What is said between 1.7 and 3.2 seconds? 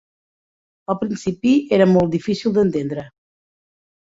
era molt difícil d'entendre